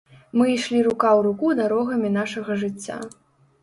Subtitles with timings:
[0.39, 3.03] Мы ішлі рука ў руку дарогамі нашага жыцця.